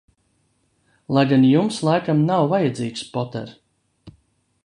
Lai 1.15 1.25
gan 1.31 1.45
Jums 1.49 1.77
laikam 1.89 2.23
nav 2.31 2.47
vajadzīgs, 2.55 3.07
Poter? 3.17 3.55